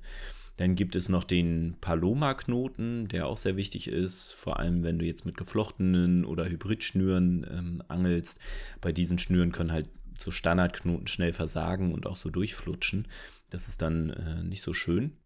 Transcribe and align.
Dann 0.57 0.75
gibt 0.75 0.95
es 0.95 1.09
noch 1.09 1.23
den 1.23 1.75
Paloma-Knoten, 1.81 3.07
der 3.07 3.27
auch 3.27 3.37
sehr 3.37 3.57
wichtig 3.57 3.87
ist, 3.87 4.33
vor 4.33 4.59
allem 4.59 4.83
wenn 4.83 4.99
du 4.99 5.05
jetzt 5.05 5.25
mit 5.25 5.37
geflochtenen 5.37 6.25
oder 6.25 6.47
Hybridschnüren 6.47 7.45
ähm, 7.49 7.81
angelst. 7.87 8.39
Bei 8.81 8.91
diesen 8.91 9.17
Schnüren 9.19 9.51
können 9.51 9.71
halt 9.71 9.89
so 10.17 10.31
Standardknoten 10.31 11.07
schnell 11.07 11.33
versagen 11.33 11.93
und 11.93 12.07
auch 12.07 12.17
so 12.17 12.29
durchflutschen. 12.29 13.07
Das 13.49 13.67
ist 13.67 13.81
dann 13.81 14.11
äh, 14.11 14.43
nicht 14.43 14.61
so 14.61 14.73
schön. 14.73 15.17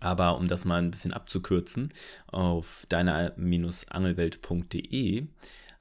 Aber 0.00 0.36
um 0.36 0.48
das 0.48 0.64
mal 0.64 0.82
ein 0.82 0.90
bisschen 0.90 1.12
abzukürzen, 1.12 1.90
auf 2.26 2.86
deiner-angelwelt.de 2.88 5.28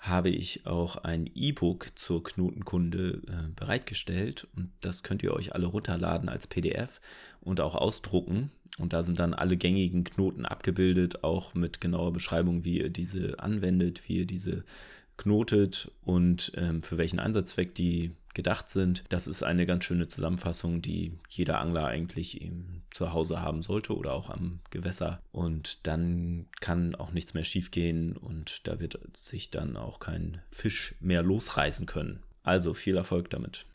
habe 0.07 0.29
ich 0.29 0.65
auch 0.65 0.97
ein 0.97 1.29
E-Book 1.33 1.87
zur 1.95 2.23
Knotenkunde 2.23 3.21
äh, 3.27 3.51
bereitgestellt 3.55 4.47
und 4.55 4.71
das 4.81 5.03
könnt 5.03 5.23
ihr 5.23 5.33
euch 5.33 5.53
alle 5.53 5.65
runterladen 5.65 6.29
als 6.29 6.47
PDF 6.47 7.01
und 7.41 7.61
auch 7.61 7.75
ausdrucken. 7.75 8.51
Und 8.77 8.91
da 8.91 9.03
sind 9.03 9.19
dann 9.19 9.33
alle 9.33 9.55
gängigen 9.55 10.03
Knoten 10.03 10.45
abgebildet, 10.45 11.23
auch 11.23 11.53
mit 11.53 11.79
genauer 11.79 12.11
Beschreibung, 12.11 12.65
wie 12.65 12.79
ihr 12.79 12.89
diese 12.89 13.39
anwendet, 13.39 14.07
wie 14.07 14.17
ihr 14.17 14.25
diese 14.25 14.65
knotet 15.17 15.91
und 16.03 16.51
ähm, 16.55 16.83
für 16.83 16.97
welchen 16.97 17.19
Einsatzzweck 17.19 17.73
die 17.73 18.11
gedacht 18.35 18.69
sind. 18.69 19.03
Das 19.09 19.25
ist 19.25 19.41
eine 19.41 19.65
ganz 19.65 19.85
schöne 19.85 20.07
Zusammenfassung, 20.07 20.83
die 20.83 21.17
jeder 21.29 21.59
Angler 21.59 21.85
eigentlich 21.85 22.41
eben 22.41 22.83
zu 22.91 23.13
Hause 23.13 23.41
haben 23.41 23.63
sollte 23.63 23.95
oder 23.95 24.13
auch 24.13 24.29
am 24.29 24.59
Gewässer. 24.69 25.21
Und 25.31 25.87
dann 25.87 26.45
kann 26.61 26.93
auch 26.93 27.11
nichts 27.11 27.33
mehr 27.33 27.43
schiefgehen 27.43 28.15
und 28.15 28.67
da 28.67 28.79
wird 28.79 28.99
sich 29.17 29.49
dann 29.49 29.75
auch 29.75 29.99
kein 29.99 30.41
Fisch 30.51 30.95
mehr 30.99 31.23
losreißen 31.23 31.87
können. 31.87 32.21
Also 32.43 32.75
viel 32.75 32.95
Erfolg 32.95 33.31
damit. 33.31 33.65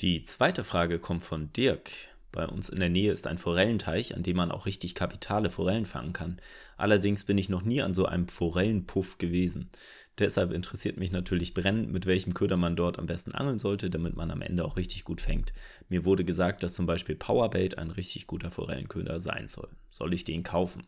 Die 0.00 0.22
zweite 0.22 0.62
Frage 0.62 1.00
kommt 1.00 1.24
von 1.24 1.52
Dirk. 1.52 1.90
Bei 2.30 2.46
uns 2.46 2.68
in 2.68 2.78
der 2.78 2.90
Nähe 2.90 3.12
ist 3.12 3.26
ein 3.26 3.38
Forellenteich, 3.38 4.14
an 4.14 4.22
dem 4.22 4.36
man 4.36 4.52
auch 4.52 4.66
richtig 4.66 4.94
kapitale 4.94 5.50
Forellen 5.50 5.86
fangen 5.86 6.12
kann. 6.12 6.40
Allerdings 6.76 7.24
bin 7.24 7.38
ich 7.38 7.48
noch 7.48 7.62
nie 7.62 7.82
an 7.82 7.94
so 7.94 8.04
einem 8.04 8.28
Forellenpuff 8.28 9.18
gewesen. 9.18 9.70
Deshalb 10.18 10.52
interessiert 10.52 10.96
mich 10.96 11.12
natürlich 11.12 11.54
brennend, 11.54 11.92
mit 11.92 12.06
welchem 12.06 12.34
Köder 12.34 12.56
man 12.56 12.76
dort 12.76 12.98
am 12.98 13.06
besten 13.06 13.32
angeln 13.32 13.58
sollte, 13.58 13.88
damit 13.90 14.16
man 14.16 14.30
am 14.30 14.42
Ende 14.42 14.64
auch 14.64 14.76
richtig 14.76 15.04
gut 15.04 15.20
fängt. 15.20 15.52
Mir 15.88 16.04
wurde 16.04 16.24
gesagt, 16.24 16.62
dass 16.62 16.74
zum 16.74 16.86
Beispiel 16.86 17.14
Powerbait 17.14 17.78
ein 17.78 17.90
richtig 17.90 18.26
guter 18.26 18.50
Forellenköder 18.50 19.20
sein 19.20 19.46
soll. 19.46 19.68
Soll 19.90 20.12
ich 20.14 20.24
den 20.24 20.42
kaufen? 20.42 20.86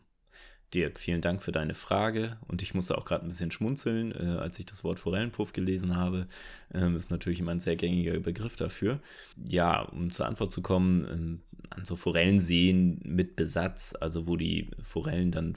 Dirk, 0.73 0.99
vielen 0.99 1.21
Dank 1.21 1.43
für 1.43 1.51
deine 1.51 1.73
Frage 1.73 2.37
und 2.47 2.61
ich 2.61 2.73
musste 2.73 2.97
auch 2.97 3.03
gerade 3.03 3.25
ein 3.25 3.27
bisschen 3.27 3.51
schmunzeln, 3.51 4.13
äh, 4.13 4.39
als 4.39 4.57
ich 4.57 4.65
das 4.65 4.85
Wort 4.85 4.99
Forellenpuff 4.99 5.51
gelesen 5.51 5.97
habe. 5.97 6.27
Ähm, 6.73 6.95
ist 6.95 7.11
natürlich 7.11 7.41
immer 7.41 7.51
ein 7.51 7.59
sehr 7.59 7.75
gängiger 7.75 8.17
Begriff 8.19 8.55
dafür. 8.55 9.01
Ja, 9.49 9.81
um 9.81 10.11
zur 10.11 10.27
Antwort 10.27 10.53
zu 10.53 10.61
kommen, 10.61 11.05
ähm, 11.11 11.41
an 11.69 11.83
so 11.83 11.97
Forellenseen 11.97 13.01
mit 13.03 13.35
Besatz, 13.35 13.95
also 13.99 14.27
wo 14.27 14.37
die 14.37 14.71
Forellen 14.81 15.31
dann 15.31 15.55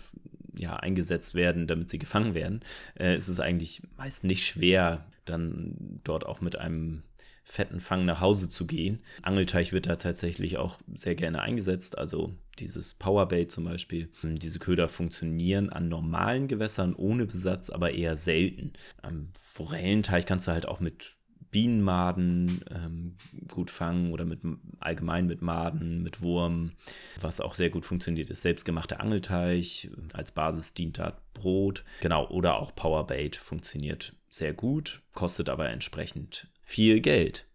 ja, 0.56 0.76
eingesetzt 0.76 1.34
werden, 1.34 1.66
damit 1.66 1.90
sie 1.90 1.98
gefangen 1.98 2.34
werden, 2.34 2.60
äh, 2.98 3.16
ist 3.16 3.28
es 3.28 3.40
eigentlich 3.40 3.82
meist 3.96 4.24
nicht 4.24 4.46
schwer, 4.46 5.06
dann 5.24 6.00
dort 6.04 6.26
auch 6.26 6.40
mit 6.40 6.56
einem 6.56 7.02
fetten 7.44 7.80
Fang 7.80 8.06
nach 8.06 8.20
Hause 8.20 8.48
zu 8.48 8.66
gehen. 8.66 9.00
Angelteich 9.22 9.72
wird 9.72 9.86
da 9.86 9.96
tatsächlich 9.96 10.56
auch 10.56 10.80
sehr 10.94 11.14
gerne 11.14 11.42
eingesetzt, 11.42 11.98
also 11.98 12.34
dieses 12.58 12.94
Powerbait 12.94 13.50
zum 13.50 13.64
Beispiel. 13.64 14.10
Diese 14.22 14.58
Köder 14.58 14.88
funktionieren 14.88 15.68
an 15.68 15.88
normalen 15.88 16.48
Gewässern 16.48 16.94
ohne 16.94 17.26
Besatz, 17.26 17.68
aber 17.68 17.92
eher 17.92 18.16
selten. 18.16 18.72
Am 19.02 19.28
Forellenteich 19.42 20.24
kannst 20.24 20.46
du 20.46 20.52
halt 20.52 20.66
auch 20.66 20.80
mit 20.80 21.16
Bienenmaden 21.54 22.64
ähm, 22.68 23.14
gut 23.46 23.70
fangen 23.70 24.12
oder 24.12 24.24
mit 24.24 24.40
allgemein 24.80 25.28
mit 25.28 25.40
Maden, 25.40 26.02
mit 26.02 26.20
Wurm. 26.20 26.72
Was 27.20 27.40
auch 27.40 27.54
sehr 27.54 27.70
gut 27.70 27.84
funktioniert, 27.86 28.28
ist 28.28 28.42
selbstgemachter 28.42 28.98
Angelteich. 28.98 29.88
Als 30.12 30.32
Basis 30.32 30.74
dient 30.74 30.98
da 30.98 31.16
Brot. 31.32 31.84
Genau, 32.00 32.28
oder 32.28 32.56
auch 32.56 32.74
Powerbait 32.74 33.36
funktioniert 33.36 34.16
sehr 34.30 34.52
gut, 34.52 35.02
kostet 35.12 35.48
aber 35.48 35.68
entsprechend 35.68 36.48
viel 36.64 36.98
Geld. 37.00 37.46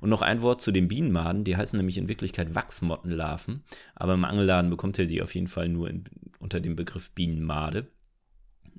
Und 0.00 0.08
noch 0.08 0.22
ein 0.22 0.40
Wort 0.40 0.60
zu 0.60 0.70
den 0.70 0.86
Bienenmaden, 0.86 1.42
die 1.42 1.56
heißen 1.56 1.76
nämlich 1.76 1.98
in 1.98 2.06
Wirklichkeit 2.06 2.54
Wachsmottenlarven, 2.54 3.64
aber 3.96 4.14
im 4.14 4.24
Angelladen 4.24 4.70
bekommt 4.70 4.98
ihr 4.98 5.08
sie 5.08 5.20
auf 5.20 5.34
jeden 5.34 5.48
Fall 5.48 5.68
nur 5.68 5.90
in, 5.90 6.04
unter 6.38 6.60
dem 6.60 6.76
Begriff 6.76 7.10
Bienenmade. 7.10 7.88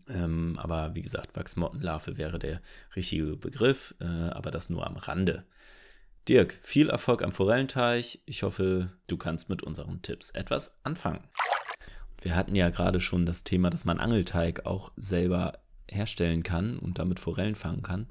Ähm, 0.10 0.58
aber 0.60 0.96
wie 0.96 1.02
gesagt, 1.02 1.36
Wachsmottenlarve 1.36 2.18
wäre 2.18 2.40
der 2.40 2.62
richtige 2.96 3.38
Begriff, 3.38 3.96
äh, 4.00 4.06
aber 4.06 4.52
das 4.52 4.70
nur 4.70 4.86
am 4.86 4.98
Rande. 4.98 5.46
Dirk, 6.28 6.54
viel 6.62 6.90
Erfolg 6.90 7.24
am 7.24 7.32
Forellenteich. 7.32 8.22
Ich 8.26 8.44
hoffe, 8.44 8.92
du 9.08 9.18
kannst 9.18 9.50
mit 9.50 9.64
unseren 9.64 10.02
Tipps 10.02 10.30
etwas 10.32 10.80
anfangen. 10.84 11.28
Wir 12.22 12.36
hatten 12.36 12.56
ja 12.56 12.70
gerade 12.70 13.00
schon 13.00 13.26
das 13.26 13.44
Thema, 13.44 13.70
dass 13.70 13.86
man 13.86 14.00
Angelteig 14.00 14.66
auch 14.66 14.92
selber 14.98 15.60
herstellen 15.90 16.44
kann 16.44 16.78
und 16.78 17.00
damit 17.00 17.20
Forellen 17.20 17.56
fangen 17.56 17.82
kann. 17.82 18.08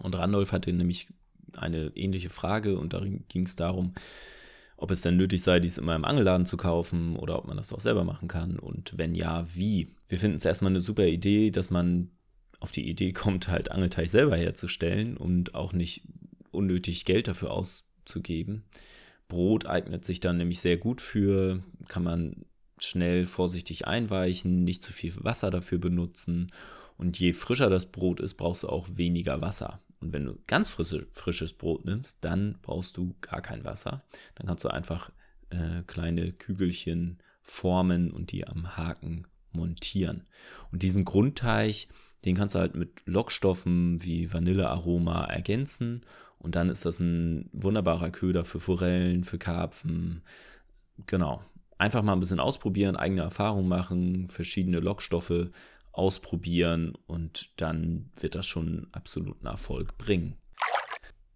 Und 0.00 0.18
Randolph 0.18 0.52
hatte 0.52 0.72
nämlich 0.72 1.08
eine 1.56 1.92
ähnliche 1.94 2.30
Frage 2.30 2.78
und 2.78 2.92
darin 2.92 3.24
ging 3.28 3.44
es 3.44 3.56
darum, 3.56 3.94
ob 4.82 4.90
es 4.90 5.00
denn 5.00 5.16
nötig 5.16 5.42
sei, 5.42 5.60
dies 5.60 5.78
immer 5.78 5.94
im 5.94 6.04
Angelladen 6.04 6.44
zu 6.44 6.56
kaufen 6.56 7.14
oder 7.14 7.38
ob 7.38 7.46
man 7.46 7.56
das 7.56 7.72
auch 7.72 7.78
selber 7.78 8.02
machen 8.02 8.26
kann 8.26 8.58
und 8.58 8.98
wenn 8.98 9.14
ja, 9.14 9.46
wie. 9.54 9.94
Wir 10.08 10.18
finden 10.18 10.38
es 10.38 10.44
erstmal 10.44 10.72
eine 10.72 10.80
super 10.80 11.06
Idee, 11.06 11.50
dass 11.52 11.70
man 11.70 12.10
auf 12.58 12.72
die 12.72 12.88
Idee 12.88 13.12
kommt, 13.12 13.46
halt 13.46 13.70
Angelteich 13.70 14.10
selber 14.10 14.36
herzustellen 14.36 15.16
und 15.16 15.54
auch 15.54 15.72
nicht 15.72 16.02
unnötig 16.50 17.04
Geld 17.04 17.28
dafür 17.28 17.52
auszugeben. 17.52 18.64
Brot 19.28 19.66
eignet 19.66 20.04
sich 20.04 20.18
dann 20.18 20.36
nämlich 20.36 20.58
sehr 20.58 20.78
gut 20.78 21.00
für, 21.00 21.62
kann 21.86 22.02
man 22.02 22.44
schnell 22.80 23.26
vorsichtig 23.26 23.86
einweichen, 23.86 24.64
nicht 24.64 24.82
zu 24.82 24.92
viel 24.92 25.12
Wasser 25.22 25.52
dafür 25.52 25.78
benutzen 25.78 26.50
und 26.96 27.20
je 27.20 27.32
frischer 27.34 27.70
das 27.70 27.86
Brot 27.86 28.18
ist, 28.18 28.34
brauchst 28.34 28.64
du 28.64 28.68
auch 28.68 28.88
weniger 28.96 29.40
Wasser. 29.40 29.80
Und 30.02 30.12
wenn 30.12 30.26
du 30.26 30.38
ganz 30.46 30.68
frische, 30.68 31.06
frisches 31.12 31.52
Brot 31.52 31.84
nimmst, 31.84 32.24
dann 32.24 32.58
brauchst 32.60 32.96
du 32.96 33.14
gar 33.20 33.40
kein 33.40 33.64
Wasser. 33.64 34.02
Dann 34.34 34.48
kannst 34.48 34.64
du 34.64 34.68
einfach 34.68 35.10
äh, 35.50 35.82
kleine 35.86 36.32
Kügelchen 36.32 37.18
formen 37.42 38.10
und 38.10 38.32
die 38.32 38.46
am 38.46 38.76
Haken 38.76 39.26
montieren. 39.52 40.26
Und 40.72 40.82
diesen 40.82 41.04
Grundteig, 41.04 41.86
den 42.24 42.36
kannst 42.36 42.54
du 42.54 42.58
halt 42.58 42.74
mit 42.74 43.02
Lockstoffen 43.06 44.02
wie 44.02 44.32
Vanillearoma 44.32 45.24
ergänzen. 45.24 46.02
Und 46.38 46.56
dann 46.56 46.68
ist 46.68 46.84
das 46.84 46.98
ein 46.98 47.48
wunderbarer 47.52 48.10
Köder 48.10 48.44
für 48.44 48.58
Forellen, 48.58 49.22
für 49.22 49.38
Karpfen. 49.38 50.22
Genau. 51.06 51.44
Einfach 51.78 52.02
mal 52.02 52.12
ein 52.12 52.20
bisschen 52.20 52.40
ausprobieren, 52.40 52.96
eigene 52.96 53.22
Erfahrungen 53.22 53.68
machen, 53.68 54.28
verschiedene 54.28 54.80
Lockstoffe 54.80 55.50
ausprobieren 55.92 56.94
und 57.06 57.50
dann 57.60 58.10
wird 58.18 58.34
das 58.34 58.46
schon 58.46 58.88
absoluten 58.92 59.46
Erfolg 59.46 59.96
bringen. 59.98 60.36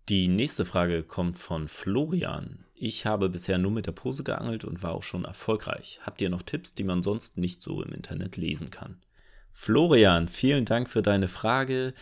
Die 0.08 0.28
nächste 0.28 0.64
Frage 0.64 1.02
kommt 1.02 1.36
von 1.36 1.66
Florian. 1.66 2.64
Ich 2.74 3.06
habe 3.06 3.28
bisher 3.28 3.58
nur 3.58 3.72
mit 3.72 3.86
der 3.86 3.92
Pose 3.92 4.22
geangelt 4.22 4.64
und 4.64 4.82
war 4.82 4.92
auch 4.92 5.02
schon 5.02 5.24
erfolgreich. 5.24 5.98
Habt 6.02 6.20
ihr 6.20 6.30
noch 6.30 6.42
Tipps, 6.42 6.74
die 6.74 6.84
man 6.84 7.02
sonst 7.02 7.38
nicht 7.38 7.60
so 7.60 7.82
im 7.82 7.92
Internet 7.92 8.36
lesen 8.36 8.70
kann? 8.70 9.00
Florian, 9.52 10.28
vielen 10.28 10.64
Dank 10.64 10.88
für 10.90 11.02
deine 11.02 11.28
Frage 11.28 11.94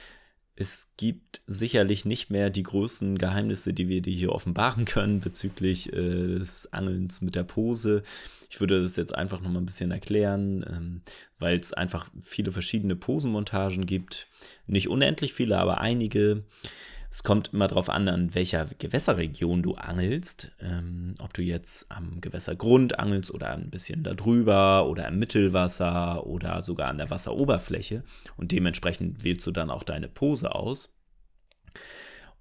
es 0.56 0.92
gibt 0.96 1.42
sicherlich 1.46 2.04
nicht 2.04 2.30
mehr 2.30 2.48
die 2.48 2.62
größten 2.62 3.18
Geheimnisse, 3.18 3.72
die 3.72 3.88
wir 3.88 4.02
dir 4.02 4.14
hier 4.14 4.32
offenbaren 4.32 4.84
können 4.84 5.20
bezüglich 5.20 5.92
äh, 5.92 6.38
des 6.38 6.72
Angelns 6.72 7.20
mit 7.22 7.34
der 7.34 7.42
Pose. 7.42 8.04
Ich 8.50 8.60
würde 8.60 8.80
das 8.80 8.94
jetzt 8.96 9.14
einfach 9.14 9.40
noch 9.40 9.50
mal 9.50 9.58
ein 9.58 9.66
bisschen 9.66 9.90
erklären, 9.90 10.64
ähm, 10.68 11.02
weil 11.40 11.58
es 11.58 11.72
einfach 11.72 12.08
viele 12.22 12.52
verschiedene 12.52 12.94
Posenmontagen 12.94 13.84
gibt. 13.84 14.28
Nicht 14.68 14.88
unendlich 14.88 15.32
viele, 15.32 15.58
aber 15.58 15.80
einige. 15.80 16.44
Es 17.14 17.22
kommt 17.22 17.52
immer 17.52 17.68
darauf 17.68 17.90
an, 17.90 18.08
an 18.08 18.34
welcher 18.34 18.66
Gewässerregion 18.76 19.62
du 19.62 19.76
angelst. 19.76 20.50
Ähm, 20.60 21.14
ob 21.20 21.32
du 21.32 21.42
jetzt 21.42 21.92
am 21.92 22.20
Gewässergrund 22.20 22.98
angelst 22.98 23.30
oder 23.30 23.52
ein 23.52 23.70
bisschen 23.70 24.02
darüber 24.02 24.88
oder 24.88 25.06
im 25.06 25.20
Mittelwasser 25.20 26.26
oder 26.26 26.60
sogar 26.60 26.88
an 26.88 26.98
der 26.98 27.10
Wasseroberfläche. 27.10 28.02
Und 28.36 28.50
dementsprechend 28.50 29.22
wählst 29.22 29.46
du 29.46 29.52
dann 29.52 29.70
auch 29.70 29.84
deine 29.84 30.08
Pose 30.08 30.52
aus. 30.56 30.92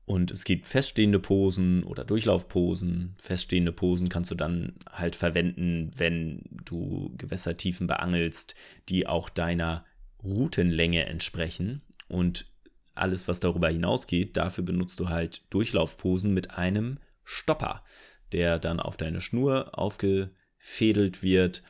Und 0.05 0.31
es 0.31 0.43
gibt 0.43 0.65
feststehende 0.65 1.19
Posen 1.19 1.83
oder 1.83 2.03
Durchlaufposen. 2.03 3.13
Feststehende 3.19 3.73
Posen 3.73 4.09
kannst 4.09 4.31
du 4.31 4.35
dann 4.35 4.73
halt 4.91 5.15
verwenden, 5.15 5.91
wenn 5.97 6.41
du 6.65 7.13
Gewässertiefen 7.19 7.85
beangelst, 7.85 8.55
die 8.89 9.05
auch 9.05 9.29
deiner 9.29 9.85
Routenlänge 10.23 11.05
entsprechen. 11.05 11.83
Und 12.07 12.47
alles, 12.95 13.27
was 13.27 13.39
darüber 13.39 13.69
hinausgeht, 13.69 14.37
dafür 14.37 14.63
benutzt 14.63 14.99
du 14.99 15.09
halt 15.09 15.41
Durchlaufposen 15.53 16.33
mit 16.33 16.51
einem 16.51 16.99
Stopper, 17.23 17.83
der 18.31 18.59
dann 18.59 18.79
auf 18.79 18.97
deine 18.97 19.21
Schnur 19.21 19.77
aufgefädelt 19.77 21.23
wird 21.23 21.63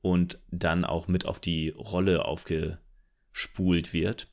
und 0.00 0.38
dann 0.50 0.84
auch 0.84 1.08
mit 1.08 1.26
auf 1.26 1.40
die 1.40 1.70
Rolle 1.70 2.24
aufgespult 2.24 3.92
wird. 3.92 4.28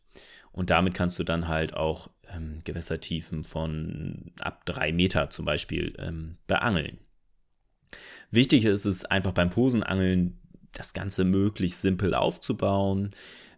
Und 0.52 0.70
damit 0.70 0.94
kannst 0.94 1.20
du 1.20 1.24
dann 1.24 1.48
halt 1.48 1.74
auch 1.74 2.10
ähm, 2.34 2.62
Gewässertiefen 2.64 3.44
von 3.44 4.32
ab 4.40 4.66
drei 4.66 4.92
Meter 4.92 5.30
zum 5.30 5.46
Beispiel 5.46 5.94
ähm, 6.00 6.38
beangeln. 6.48 7.00
Wichtig 8.32 8.66
ist 8.66 8.86
es 8.86 9.06
einfach 9.06 9.34
beim 9.34 9.50
Posenangeln, 9.50 10.40
das 10.78 10.94
Ganze 10.94 11.24
möglichst 11.26 11.82
simpel 11.82 12.14
aufzubauen, 12.14 13.12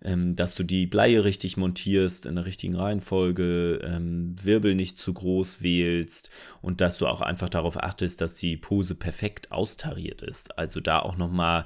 ähm, 0.03 0.35
dass 0.35 0.55
du 0.55 0.63
die 0.63 0.87
Bleie 0.87 1.23
richtig 1.23 1.57
montierst 1.57 2.25
in 2.25 2.35
der 2.35 2.45
richtigen 2.45 2.75
Reihenfolge, 2.75 3.81
ähm, 3.83 4.35
Wirbel 4.41 4.75
nicht 4.75 4.97
zu 4.99 5.13
groß 5.13 5.61
wählst 5.61 6.29
und 6.61 6.81
dass 6.81 6.97
du 6.97 7.07
auch 7.07 7.21
einfach 7.21 7.49
darauf 7.49 7.81
achtest, 7.81 8.21
dass 8.21 8.35
die 8.35 8.57
Pose 8.57 8.95
perfekt 8.95 9.51
austariert 9.51 10.21
ist. 10.21 10.57
Also 10.57 10.79
da 10.79 10.99
auch 10.99 11.17
nochmal 11.17 11.65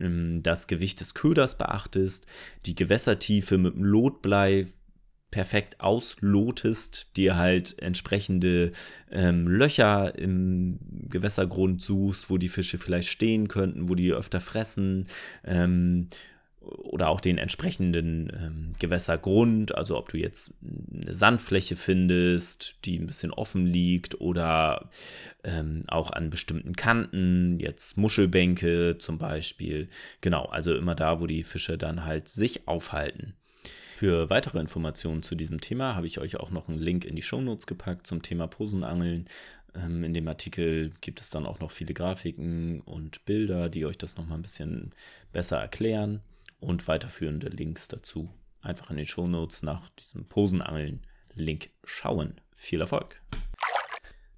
ähm, 0.00 0.42
das 0.42 0.66
Gewicht 0.66 1.00
des 1.00 1.14
Köders 1.14 1.58
beachtest, 1.58 2.26
die 2.66 2.74
Gewässertiefe 2.74 3.58
mit 3.58 3.74
dem 3.74 3.84
Lotblei 3.84 4.66
perfekt 5.32 5.80
auslotest, 5.80 7.16
dir 7.16 7.36
halt 7.36 7.76
entsprechende 7.82 8.70
ähm, 9.10 9.48
Löcher 9.48 10.16
im 10.16 10.78
Gewässergrund 11.08 11.82
suchst, 11.82 12.30
wo 12.30 12.38
die 12.38 12.48
Fische 12.48 12.78
vielleicht 12.78 13.08
stehen 13.08 13.48
könnten, 13.48 13.88
wo 13.88 13.96
die 13.96 14.12
öfter 14.12 14.40
fressen. 14.40 15.08
Ähm, 15.44 16.08
oder 16.60 17.08
auch 17.08 17.20
den 17.20 17.38
entsprechenden 17.38 18.30
ähm, 18.40 18.72
Gewässergrund, 18.78 19.74
also 19.74 19.98
ob 19.98 20.10
du 20.10 20.18
jetzt 20.18 20.54
eine 20.62 21.12
Sandfläche 21.14 21.74
findest, 21.74 22.76
die 22.84 22.98
ein 22.98 23.06
bisschen 23.06 23.32
offen 23.32 23.66
liegt 23.66 24.20
oder 24.20 24.90
ähm, 25.42 25.82
auch 25.88 26.12
an 26.12 26.30
bestimmten 26.30 26.76
Kanten, 26.76 27.58
jetzt 27.58 27.96
Muschelbänke 27.96 28.96
zum 28.98 29.18
Beispiel. 29.18 29.88
Genau, 30.20 30.44
also 30.44 30.74
immer 30.74 30.94
da, 30.94 31.20
wo 31.20 31.26
die 31.26 31.42
Fische 31.42 31.78
dann 31.78 32.04
halt 32.04 32.28
sich 32.28 32.68
aufhalten. 32.68 33.34
Für 34.02 34.28
weitere 34.30 34.58
Informationen 34.58 35.22
zu 35.22 35.36
diesem 35.36 35.60
Thema 35.60 35.94
habe 35.94 36.08
ich 36.08 36.18
euch 36.18 36.36
auch 36.36 36.50
noch 36.50 36.68
einen 36.68 36.80
Link 36.80 37.04
in 37.04 37.14
die 37.14 37.22
Shownotes 37.22 37.68
gepackt 37.68 38.04
zum 38.04 38.20
Thema 38.20 38.48
Posenangeln. 38.48 39.28
Ähm, 39.76 40.02
in 40.02 40.12
dem 40.12 40.26
Artikel 40.26 40.90
gibt 41.00 41.20
es 41.20 41.30
dann 41.30 41.46
auch 41.46 41.60
noch 41.60 41.70
viele 41.70 41.94
Grafiken 41.94 42.80
und 42.80 43.24
Bilder, 43.26 43.68
die 43.68 43.86
euch 43.86 43.96
das 43.96 44.16
nochmal 44.16 44.40
ein 44.40 44.42
bisschen 44.42 44.92
besser 45.30 45.58
erklären 45.58 46.20
und 46.58 46.88
weiterführende 46.88 47.46
Links 47.50 47.86
dazu. 47.86 48.28
Einfach 48.60 48.90
in 48.90 48.96
den 48.96 49.06
Shownotes 49.06 49.62
nach 49.62 49.88
diesem 49.90 50.24
Posenangeln-Link 50.24 51.70
schauen. 51.84 52.40
Viel 52.56 52.80
Erfolg! 52.80 53.22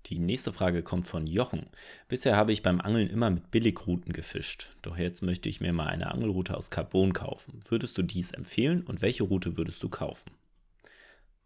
Die 0.07 0.19
nächste 0.19 0.53
Frage 0.53 0.83
kommt 0.83 1.07
von 1.07 1.27
Jochen. 1.27 1.67
Bisher 2.09 2.37
habe 2.37 2.53
ich 2.53 2.63
beim 2.63 2.81
Angeln 2.81 3.09
immer 3.09 3.31
mit 3.31 3.51
Billigrouten 3.51 4.13
gefischt. 4.13 4.77
Doch 4.83 4.99
jetzt 4.99 5.23
möchte 5.23 5.49
ich 5.49 5.61
mir 5.61 5.73
mal 5.73 5.87
eine 5.87 6.11
Angelroute 6.11 6.57
aus 6.57 6.71
Carbon 6.71 7.15
kaufen. 7.15 7.61
Würdest 7.69 7.97
du 7.97 8.03
dies 8.03 8.31
empfehlen 8.31 8.83
und 8.83 9.01
welche 9.01 9.25
Route 9.25 9.57
würdest 9.57 9.83
du 9.83 9.89
kaufen? 9.89 10.31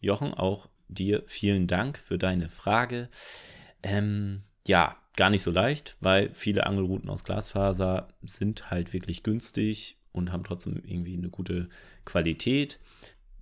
Jochen, 0.01 0.35
auch 0.35 0.69
dir 0.89 1.23
vielen 1.27 1.69
Dank 1.69 1.99
für 1.99 2.19
deine 2.19 2.49
Frage. 2.49 3.09
Ähm, 3.83 4.43
ja, 4.67 4.97
gar 5.17 5.31
nicht 5.31 5.43
so 5.43 5.51
leicht, 5.51 5.97
weil 6.01 6.33
viele 6.33 6.67
Angelrouten 6.67 7.11
aus 7.11 7.25
Glasfaser 7.25 8.09
sind 8.23 8.71
halt 8.71 8.93
wirklich 8.93 9.23
günstig 9.23 9.99
und 10.13 10.33
haben 10.33 10.45
trotzdem 10.45 10.83
irgendwie 10.85 11.17
eine 11.17 11.31
gute 11.31 11.69
Qualität. 12.05 12.81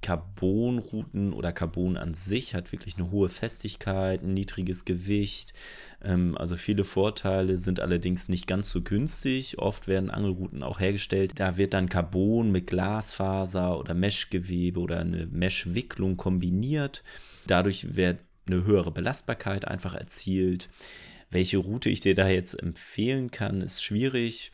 Carbonrouten 0.07 1.33
oder 1.33 1.53
Carbon 1.53 1.97
an 1.97 2.15
sich 2.15 2.55
hat 2.55 2.71
wirklich 2.71 2.97
eine 2.97 3.11
hohe 3.11 3.29
Festigkeit, 3.29 4.23
ein 4.23 4.35
niedriges 4.35 4.85
Gewicht. 4.85 5.53
Ähm, 6.01 6.39
also 6.39 6.55
viele 6.55 6.85
Vorteile 6.85 7.59
sind 7.59 7.81
allerdings 7.81 8.29
nicht 8.29 8.47
ganz 8.47 8.71
so 8.71 8.83
günstig. 8.83 9.59
Oft 9.59 9.89
werden 9.89 10.11
Angelrouten 10.11 10.63
auch 10.63 10.79
hergestellt. 10.79 11.33
Da 11.41 11.57
wird 11.57 11.75
dann 11.75 11.89
Carbon 11.89 12.53
mit 12.53 12.69
Glasfaser 12.69 13.77
oder 13.81 13.95
Meshgewebe 13.95 14.79
oder 14.79 15.01
eine 15.01 15.27
Meshwicklung 15.27 16.17
kombiniert. 16.17 17.03
Dadurch 17.49 17.97
wird 17.97 18.21
eine 18.47 18.65
höhere 18.65 18.93
Belastbarkeit 18.93 19.67
einfach 19.67 19.97
erzielt. 19.97 20.69
Welche 21.31 21.59
Route 21.59 21.91
ich 21.91 22.01
dir 22.01 22.15
da 22.15 22.29
jetzt 22.29 22.55
empfehlen 22.55 23.33
kann, 23.33 23.61
ist 23.61 23.83
schwierig. 23.83 24.53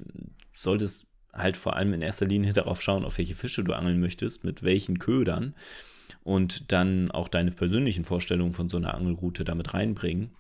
Solltest 0.55 1.12
halt 1.33 1.57
vor 1.57 1.77
allem 1.77 1.93
in 1.93 2.03
erster 2.03 2.27
Linie 2.27 2.53
darauf 2.53 2.83
schauen, 2.83 3.05
auf 3.05 3.19
welche 3.19 3.35
Fische 3.35 3.65
du 3.65 3.73
angeln 3.73 4.01
möchtest, 4.01 4.45
mit 4.45 4.63
welchen 4.63 4.99
Ködern 4.99 5.55
und 6.25 6.73
dann 6.73 7.11
auch 7.11 7.29
deine 7.29 7.51
persönlichen 7.51 8.05
Vorstellungen 8.05 8.53
von 8.53 8.69
so 8.69 8.77
einer 8.77 8.95
Angelroute 8.95 9.45
damit 9.45 9.75
reinbringen. 9.75 10.31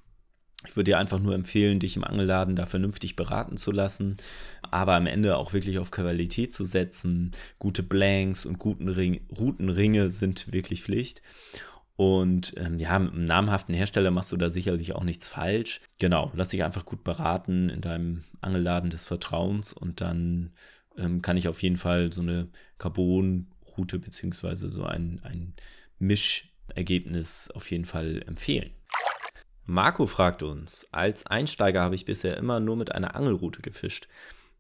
Ich 0.69 0.77
würde 0.77 0.93
dir 0.93 0.99
einfach 0.99 1.19
nur 1.19 1.35
empfehlen, 1.35 1.81
dich 1.81 1.97
im 1.97 2.05
Angelladen 2.05 2.55
da 2.55 2.67
vernünftig 2.67 3.17
beraten 3.17 3.57
zu 3.57 3.73
lassen, 3.73 4.17
aber 4.71 4.95
am 4.95 5.07
Ende 5.07 5.37
auch 5.37 5.53
wirklich 5.53 5.79
auf 5.79 5.91
Qualität 5.91 6.55
zu 6.55 6.65
setzen. 6.65 7.33
Gute 7.59 7.83
Blanks 7.83 8.47
und 8.47 8.59
guten 8.61 8.89
Ring 8.89 9.27
Routenringe 9.37 10.09
sind 10.11 10.53
wirklich 10.53 10.83
Pflicht. 10.83 11.21
Und 11.97 12.55
ähm, 12.57 12.79
ja, 12.79 12.99
mit 12.99 13.13
einem 13.13 13.25
namhaften 13.25 13.75
Hersteller 13.75 14.11
machst 14.11 14.33
du 14.33 14.37
da 14.37 14.51
sicherlich 14.51 14.95
auch 14.95 15.05
nichts 15.05 15.29
falsch. 15.29 15.81
Genau, 15.99 16.31
lass 16.35 16.49
dich 16.49 16.63
einfach 16.63 16.87
gut 16.87 17.05
beraten 17.05 17.69
in 17.69 17.81
deinem 17.81 18.25
Angelladen 18.41 18.91
des 18.91 19.05
Vertrauens 19.05 19.73
und 19.73 20.01
dann 20.01 20.53
ähm, 20.99 21.23
kann 21.23 21.37
ich 21.37 21.49
auf 21.49 21.63
jeden 21.63 21.77
Fall 21.77 22.13
so 22.13 22.21
eine 22.21 22.49
Carbon-Route 22.79 23.99
beziehungsweise 23.99 24.71
so 24.71 24.85
ein, 24.85 25.21
ein 25.23 25.55
Mischergebnis 25.99 27.51
auf 27.51 27.71
jeden 27.71 27.85
Fall 27.85 28.23
empfehlen. 28.27 28.71
Marco 29.65 30.07
fragt 30.07 30.43
uns, 30.43 30.89
als 30.93 31.27
Einsteiger 31.27 31.83
habe 31.83 31.95
ich 31.95 32.05
bisher 32.05 32.37
immer 32.37 32.59
nur 32.59 32.77
mit 32.77 32.93
einer 32.93 33.15
Angelroute 33.15 33.63
gefischt. 33.63 34.09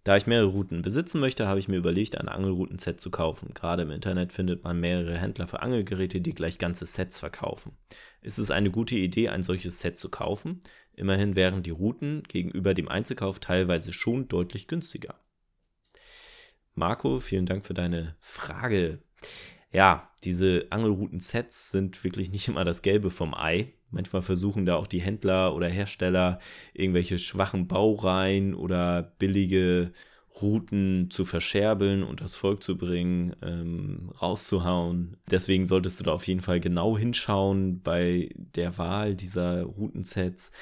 Da 0.04 0.16
ich 0.16 0.26
mehrere 0.26 0.48
Routen 0.48 0.82
besitzen 0.82 1.20
möchte, 1.20 1.46
habe 1.46 1.60
ich 1.60 1.68
mir 1.68 1.76
überlegt, 1.76 2.18
ein 2.18 2.28
Angelrouten-Set 2.28 3.00
zu 3.00 3.10
kaufen. 3.10 3.54
Gerade 3.54 3.82
im 3.82 3.90
Internet 3.90 4.32
findet 4.32 4.64
man 4.64 4.80
mehrere 4.80 5.16
Händler 5.16 5.46
für 5.46 5.62
Angelgeräte, 5.62 6.20
die 6.20 6.34
gleich 6.34 6.58
ganze 6.58 6.86
Sets 6.86 7.20
verkaufen. 7.20 7.76
Ist 8.20 8.38
es 8.38 8.50
eine 8.50 8.70
gute 8.70 8.96
Idee, 8.96 9.28
ein 9.28 9.44
solches 9.44 9.80
Set 9.80 9.98
zu 9.98 10.08
kaufen? 10.08 10.60
Immerhin 10.94 11.36
wären 11.36 11.62
die 11.62 11.70
Routen 11.70 12.24
gegenüber 12.24 12.74
dem 12.74 12.88
Einzelkauf 12.88 13.38
teilweise 13.38 13.92
schon 13.92 14.28
deutlich 14.28 14.66
günstiger. 14.66 15.14
Marco, 16.74 17.20
vielen 17.20 17.46
Dank 17.46 17.64
für 17.64 17.74
deine 17.74 18.16
Frage. 18.20 19.00
Ja, 19.72 20.10
diese 20.24 20.66
Angelrouten-Sets 20.70 21.70
sind 21.70 22.02
wirklich 22.04 22.30
nicht 22.30 22.48
immer 22.48 22.64
das 22.64 22.82
Gelbe 22.82 23.10
vom 23.10 23.34
Ei. 23.34 23.72
Manchmal 23.90 24.22
versuchen 24.22 24.64
da 24.64 24.76
auch 24.76 24.86
die 24.86 25.00
Händler 25.00 25.54
oder 25.54 25.68
Hersteller 25.68 26.38
irgendwelche 26.72 27.18
schwachen 27.18 27.68
Baureihen 27.68 28.54
oder 28.54 29.14
billige 29.18 29.92
Routen 30.40 31.10
zu 31.10 31.24
verscherbeln 31.26 32.02
und 32.02 32.22
das 32.22 32.36
Volk 32.36 32.62
zu 32.62 32.78
bringen, 32.78 33.36
ähm, 33.42 34.10
rauszuhauen. 34.20 35.18
Deswegen 35.30 35.66
solltest 35.66 36.00
du 36.00 36.04
da 36.04 36.12
auf 36.12 36.26
jeden 36.26 36.40
Fall 36.40 36.60
genau 36.60 36.96
hinschauen 36.96 37.82
bei 37.82 38.30
der 38.36 38.78
Wahl 38.78 39.14
dieser 39.14 39.62
Routensets. 39.64 40.52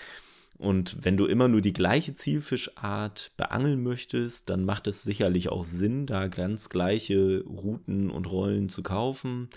Und 0.61 0.99
wenn 1.02 1.17
du 1.17 1.25
immer 1.25 1.49
nur 1.49 1.62
die 1.62 1.73
gleiche 1.73 2.12
Zielfischart 2.12 3.33
beangeln 3.38 3.83
möchtest, 3.83 4.50
dann 4.50 4.67
macht 4.67 4.87
es 4.88 5.02
sicherlich 5.02 5.49
auch 5.49 5.64
Sinn, 5.64 6.05
da 6.05 6.29
ganz 6.29 6.69
gleiche 6.69 7.43
Routen 7.45 8.11
und 8.11 8.31
Rollen 8.31 8.69
zu 8.69 8.83
kaufen. 8.83 9.49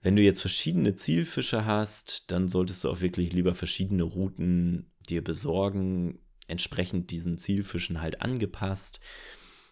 Wenn 0.00 0.16
du 0.16 0.22
jetzt 0.22 0.40
verschiedene 0.40 0.94
Zielfische 0.94 1.66
hast, 1.66 2.30
dann 2.30 2.48
solltest 2.48 2.82
du 2.82 2.88
auch 2.88 3.02
wirklich 3.02 3.34
lieber 3.34 3.54
verschiedene 3.54 4.04
Routen 4.04 4.90
dir 5.06 5.22
besorgen, 5.22 6.18
entsprechend 6.46 7.10
diesen 7.10 7.36
Zielfischen 7.36 8.00
halt 8.00 8.22
angepasst 8.22 9.00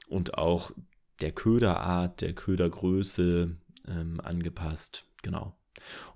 und 0.09 0.37
auch 0.37 0.73
der 1.23 1.33
Köderart, 1.33 2.21
der 2.21 2.35
Ködergröße 2.35 3.57
ähm, 3.89 4.21
angepasst. 4.21 5.07
Genau. 5.23 5.57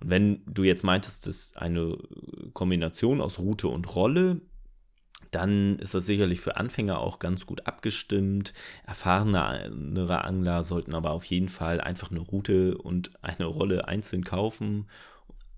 Und 0.00 0.10
wenn 0.10 0.42
du 0.46 0.64
jetzt 0.64 0.84
meintest, 0.84 1.26
das 1.26 1.36
ist 1.36 1.58
eine 1.58 1.96
Kombination 2.52 3.20
aus 3.20 3.38
Route 3.38 3.68
und 3.68 3.94
Rolle, 3.94 4.40
dann 5.30 5.78
ist 5.78 5.94
das 5.94 6.06
sicherlich 6.06 6.40
für 6.40 6.56
Anfänger 6.56 7.00
auch 7.00 7.18
ganz 7.18 7.46
gut 7.46 7.66
abgestimmt. 7.66 8.52
Erfahrenere 8.86 10.24
Angler 10.24 10.62
sollten 10.62 10.94
aber 10.94 11.10
auf 11.10 11.24
jeden 11.24 11.48
Fall 11.48 11.80
einfach 11.80 12.10
eine 12.10 12.20
Route 12.20 12.78
und 12.78 13.12
eine 13.22 13.46
Rolle 13.46 13.88
einzeln 13.88 14.24
kaufen, 14.24 14.88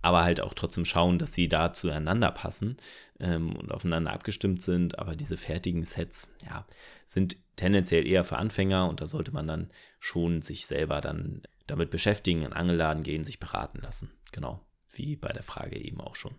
aber 0.03 0.25
halt 0.25 0.41
auch 0.41 0.55
trotzdem 0.55 0.85
schauen, 0.85 1.19
dass 1.19 1.35
sie 1.35 1.49
da 1.49 1.73
zueinander 1.73 2.31
passen 2.31 2.79
ähm, 3.21 3.55
und 3.55 3.71
aufeinander 3.71 4.13
abgestimmt 4.13 4.63
sind. 4.63 4.99
Aber 4.99 5.15
diese 5.15 5.37
fertigen 5.37 5.85
Sets, 5.85 6.35
ja, 6.49 6.67
sind 7.07 7.37
tendenziell 7.57 8.07
eher 8.07 8.25
für 8.25 8.39
Anfänger 8.39 8.89
und 8.89 9.01
da 9.01 9.07
sollte 9.07 9.33
man 9.33 9.47
dann 9.47 9.71
schon 9.99 10.43
sich 10.43 10.67
selber 10.67 11.01
dann 11.01 11.43
damit 11.71 11.91
beschäftigen, 11.91 12.43
in 12.43 12.53
Angelladen 12.53 13.03
gehen, 13.03 13.25
sich 13.25 13.41
beraten 13.41 13.81
lassen. 13.81 14.13
Genau, 14.33 14.61
wie 14.91 15.17
bei 15.17 15.33
der 15.33 15.43
Frage 15.43 15.79
eben 15.79 16.01
auch 16.01 16.17
schon. 16.17 16.35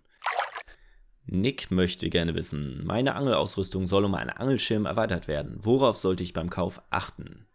Nick 1.25 1.71
möchte 1.71 2.09
gerne 2.09 2.35
wissen, 2.35 2.85
meine 2.85 3.15
Angelausrüstung 3.15 3.85
soll 3.85 4.05
um 4.05 4.15
einen 4.15 4.31
Angelschirm 4.31 4.85
erweitert 4.85 5.27
werden. 5.27 5.57
Worauf 5.59 5.97
sollte 5.97 6.23
ich 6.23 6.33
beim 6.33 6.49
Kauf 6.49 6.81
achten? 6.89 7.47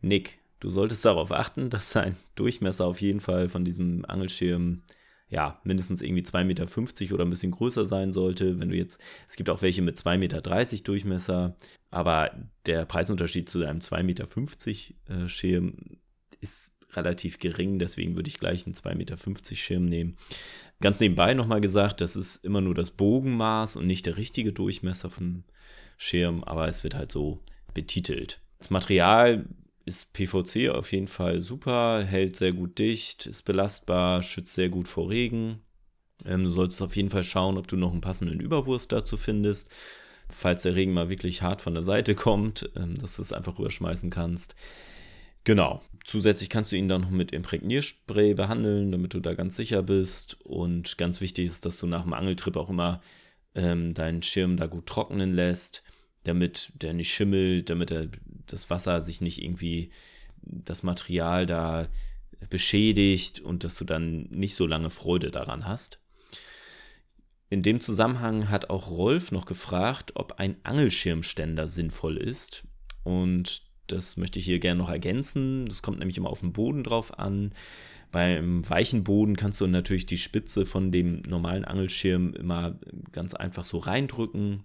Nick, 0.00 0.38
du 0.60 0.70
solltest 0.70 1.04
darauf 1.04 1.32
achten, 1.32 1.70
dass 1.70 1.90
sein 1.90 2.16
Durchmesser 2.34 2.86
auf 2.86 3.00
jeden 3.00 3.20
Fall 3.20 3.48
von 3.48 3.64
diesem 3.64 4.04
Angelschirm 4.04 4.82
ja, 5.32 5.58
mindestens 5.64 6.02
irgendwie 6.02 6.22
2,50 6.22 6.44
Meter 6.44 7.14
oder 7.14 7.24
ein 7.24 7.30
bisschen 7.30 7.52
größer 7.52 7.86
sein 7.86 8.12
sollte. 8.12 8.60
Wenn 8.60 8.68
du 8.68 8.76
jetzt, 8.76 9.00
es 9.26 9.36
gibt 9.36 9.48
auch 9.48 9.62
welche 9.62 9.80
mit 9.80 9.96
2,30 9.96 10.16
Meter 10.18 10.42
Durchmesser, 10.84 11.56
aber 11.90 12.30
der 12.66 12.84
Preisunterschied 12.84 13.48
zu 13.48 13.64
einem 13.64 13.78
2,50 13.78 14.02
Meter 14.02 15.24
äh, 15.24 15.28
Schirm 15.28 15.96
ist 16.42 16.72
relativ 16.94 17.38
gering, 17.38 17.78
deswegen 17.78 18.16
würde 18.16 18.28
ich 18.28 18.38
gleich 18.38 18.66
einen 18.66 18.74
2,50 18.74 18.94
Meter 18.94 19.16
Schirm 19.56 19.86
nehmen. 19.86 20.16
Ganz 20.80 21.00
nebenbei 21.00 21.32
nochmal 21.32 21.60
gesagt, 21.60 22.00
das 22.00 22.16
ist 22.16 22.44
immer 22.44 22.60
nur 22.60 22.74
das 22.74 22.90
Bogenmaß 22.90 23.76
und 23.76 23.86
nicht 23.86 24.04
der 24.06 24.18
richtige 24.18 24.52
Durchmesser 24.52 25.08
vom 25.08 25.44
Schirm, 25.96 26.44
aber 26.44 26.68
es 26.68 26.84
wird 26.84 26.94
halt 26.94 27.12
so 27.12 27.40
betitelt. 27.72 28.40
Das 28.58 28.70
Material 28.70 29.46
ist 29.84 30.12
PVC 30.12 30.70
auf 30.70 30.92
jeden 30.92 31.08
Fall 31.08 31.40
super, 31.40 32.04
hält 32.04 32.36
sehr 32.36 32.52
gut 32.52 32.78
dicht, 32.78 33.26
ist 33.26 33.42
belastbar, 33.42 34.22
schützt 34.22 34.54
sehr 34.54 34.68
gut 34.68 34.88
vor 34.88 35.10
Regen. 35.10 35.60
Ähm, 36.24 36.44
du 36.44 36.50
solltest 36.50 36.82
auf 36.82 36.94
jeden 36.96 37.10
Fall 37.10 37.24
schauen, 37.24 37.58
ob 37.58 37.66
du 37.66 37.76
noch 37.76 37.92
einen 37.92 38.00
passenden 38.00 38.40
Überwurst 38.40 38.92
dazu 38.92 39.16
findest, 39.16 39.70
falls 40.28 40.62
der 40.62 40.76
Regen 40.76 40.92
mal 40.92 41.08
wirklich 41.08 41.42
hart 41.42 41.60
von 41.60 41.74
der 41.74 41.82
Seite 41.82 42.14
kommt, 42.14 42.70
ähm, 42.76 42.96
dass 42.96 43.16
du 43.16 43.22
es 43.22 43.32
einfach 43.32 43.58
rüberschmeißen 43.58 44.10
kannst. 44.10 44.54
Genau. 45.44 45.82
Zusätzlich 46.04 46.50
kannst 46.50 46.72
du 46.72 46.76
ihn 46.76 46.88
dann 46.88 47.02
noch 47.02 47.10
mit 47.10 47.30
Imprägnierspray 47.32 48.34
behandeln, 48.34 48.90
damit 48.90 49.14
du 49.14 49.20
da 49.20 49.34
ganz 49.34 49.56
sicher 49.56 49.82
bist. 49.82 50.40
Und 50.40 50.98
ganz 50.98 51.20
wichtig 51.20 51.46
ist, 51.46 51.64
dass 51.64 51.78
du 51.78 51.86
nach 51.86 52.02
dem 52.02 52.12
Angeltrip 52.12 52.56
auch 52.56 52.70
immer 52.70 53.00
ähm, 53.54 53.94
deinen 53.94 54.22
Schirm 54.22 54.56
da 54.56 54.66
gut 54.66 54.86
trocknen 54.86 55.32
lässt, 55.32 55.84
damit 56.24 56.72
der 56.74 56.92
nicht 56.92 57.12
schimmelt, 57.12 57.70
damit 57.70 57.90
er, 57.90 58.08
das 58.46 58.68
Wasser 58.70 59.00
sich 59.00 59.20
nicht 59.20 59.42
irgendwie 59.42 59.90
das 60.42 60.82
Material 60.82 61.46
da 61.46 61.88
beschädigt 62.50 63.40
und 63.40 63.62
dass 63.62 63.76
du 63.76 63.84
dann 63.84 64.24
nicht 64.30 64.56
so 64.56 64.66
lange 64.66 64.90
Freude 64.90 65.30
daran 65.30 65.66
hast. 65.66 66.00
In 67.48 67.62
dem 67.62 67.80
Zusammenhang 67.80 68.48
hat 68.48 68.70
auch 68.70 68.90
Rolf 68.90 69.30
noch 69.30 69.46
gefragt, 69.46 70.12
ob 70.14 70.40
ein 70.40 70.56
Angelschirmständer 70.64 71.66
sinnvoll 71.68 72.16
ist. 72.16 72.64
Und 73.04 73.62
das 73.86 74.16
möchte 74.16 74.38
ich 74.38 74.44
hier 74.44 74.58
gerne 74.58 74.78
noch 74.78 74.90
ergänzen. 74.90 75.66
Das 75.66 75.82
kommt 75.82 75.98
nämlich 75.98 76.16
immer 76.16 76.30
auf 76.30 76.40
den 76.40 76.52
Boden 76.52 76.84
drauf 76.84 77.18
an. 77.18 77.52
Beim 78.10 78.68
weichen 78.68 79.04
Boden 79.04 79.36
kannst 79.36 79.60
du 79.60 79.66
natürlich 79.66 80.06
die 80.06 80.18
Spitze 80.18 80.66
von 80.66 80.92
dem 80.92 81.22
normalen 81.22 81.64
Angelschirm 81.64 82.34
immer 82.34 82.78
ganz 83.10 83.34
einfach 83.34 83.64
so 83.64 83.78
reindrücken. 83.78 84.64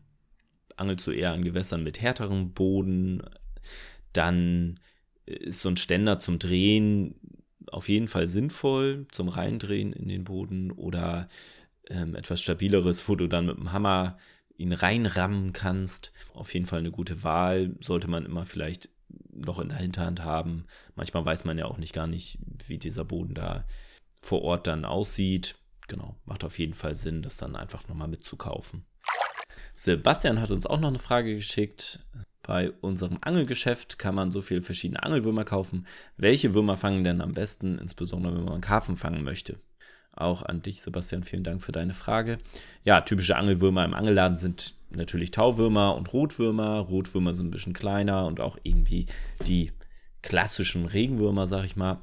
Angelst 0.75 1.07
du 1.07 1.11
eher 1.11 1.33
an 1.33 1.43
Gewässern 1.43 1.83
mit 1.83 2.01
härterem 2.01 2.53
Boden, 2.53 3.23
dann 4.13 4.79
ist 5.25 5.61
so 5.61 5.69
ein 5.69 5.77
Ständer 5.77 6.19
zum 6.19 6.39
Drehen 6.39 7.15
auf 7.71 7.89
jeden 7.89 8.07
Fall 8.07 8.27
sinnvoll, 8.27 9.07
zum 9.11 9.27
Reindrehen 9.29 9.93
in 9.93 10.07
den 10.07 10.23
Boden 10.23 10.71
oder 10.71 11.27
ähm, 11.89 12.15
etwas 12.15 12.41
stabileres, 12.41 13.07
wo 13.09 13.15
du 13.15 13.27
dann 13.27 13.45
mit 13.45 13.57
dem 13.57 13.71
Hammer 13.71 14.17
ihn 14.57 14.73
reinrammen 14.73 15.53
kannst. 15.53 16.11
Auf 16.33 16.53
jeden 16.53 16.65
Fall 16.65 16.79
eine 16.79 16.91
gute 16.91 17.23
Wahl. 17.23 17.75
Sollte 17.79 18.07
man 18.07 18.25
immer 18.25 18.45
vielleicht 18.45 18.89
noch 19.31 19.59
in 19.59 19.69
der 19.69 19.77
Hinterhand 19.77 20.23
haben. 20.23 20.65
Manchmal 20.95 21.25
weiß 21.25 21.45
man 21.45 21.57
ja 21.57 21.65
auch 21.65 21.77
nicht 21.77 21.93
gar 21.93 22.07
nicht, 22.07 22.39
wie 22.65 22.77
dieser 22.77 23.05
Boden 23.05 23.33
da 23.33 23.65
vor 24.19 24.41
Ort 24.41 24.67
dann 24.67 24.85
aussieht. 24.85 25.55
Genau, 25.87 26.15
macht 26.25 26.43
auf 26.43 26.59
jeden 26.59 26.73
Fall 26.73 26.95
Sinn, 26.95 27.21
das 27.21 27.37
dann 27.37 27.55
einfach 27.55 27.87
nochmal 27.87 28.07
mitzukaufen. 28.07 28.85
Sebastian 29.73 30.41
hat 30.41 30.51
uns 30.51 30.65
auch 30.65 30.79
noch 30.79 30.89
eine 30.89 30.99
Frage 30.99 31.35
geschickt. 31.35 31.99
Bei 32.41 32.71
unserem 32.81 33.19
Angelgeschäft 33.21 33.99
kann 33.99 34.15
man 34.15 34.31
so 34.31 34.41
viele 34.41 34.61
verschiedene 34.61 35.03
Angelwürmer 35.03 35.43
kaufen. 35.43 35.85
Welche 36.15 36.53
Würmer 36.53 36.77
fangen 36.77 37.03
denn 37.03 37.21
am 37.21 37.33
besten, 37.33 37.77
insbesondere 37.77 38.37
wenn 38.37 38.45
man 38.45 38.61
Karpfen 38.61 38.95
fangen 38.95 39.23
möchte? 39.23 39.59
Auch 40.17 40.43
an 40.43 40.61
dich, 40.61 40.81
Sebastian, 40.81 41.23
vielen 41.23 41.43
Dank 41.43 41.61
für 41.61 41.71
deine 41.71 41.93
Frage. 41.93 42.39
Ja, 42.83 43.01
typische 43.01 43.35
Angelwürmer 43.35 43.85
im 43.85 43.93
Angelladen 43.93 44.37
sind 44.37 44.75
natürlich 44.89 45.31
Tauwürmer 45.31 45.95
und 45.95 46.11
Rotwürmer. 46.11 46.79
Rotwürmer 46.79 47.33
sind 47.33 47.47
ein 47.47 47.51
bisschen 47.51 47.73
kleiner 47.73 48.25
und 48.25 48.39
auch 48.39 48.57
irgendwie 48.63 49.05
die 49.45 49.71
klassischen 50.21 50.85
Regenwürmer, 50.85 51.47
sag 51.47 51.65
ich 51.65 51.75
mal. 51.75 52.01